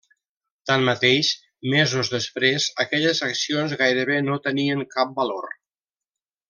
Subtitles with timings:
[0.69, 1.29] Tanmateix,
[1.73, 5.51] mesos després, aquelles accions gairebé no tenien cap valor.